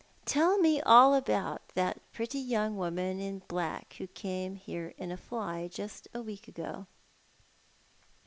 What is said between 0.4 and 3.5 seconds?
me all about that pretty young woman in